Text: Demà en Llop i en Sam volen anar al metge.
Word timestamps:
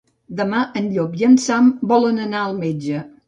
Demà 0.37 0.61
en 0.81 0.87
Llop 0.95 1.13
i 1.19 1.27
en 1.27 1.37
Sam 1.45 1.69
volen 1.93 2.19
anar 2.27 2.43
al 2.47 2.59
metge. 2.65 3.05